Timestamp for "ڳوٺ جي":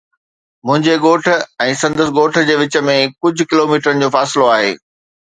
2.17-2.55